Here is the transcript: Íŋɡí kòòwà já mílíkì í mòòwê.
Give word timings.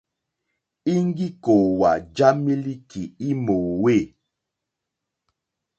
Íŋɡí 0.95 1.27
kòòwà 1.43 1.91
já 2.15 2.27
mílíkì 2.43 3.01
í 3.27 3.29
mòòwê. 3.43 3.97